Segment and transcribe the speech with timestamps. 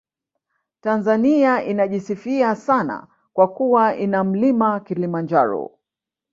[0.81, 5.71] Tanzania inajisifia sana kwa kuwa ina Mlima Kilimanjaro